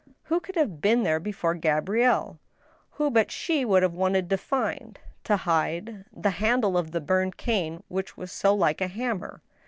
[0.23, 2.39] Who could have been there before Gabrielle?
[2.93, 7.37] Who but she would have wanted to find— to hide— the handle of the burned
[7.37, 9.43] cane which was so like a hammer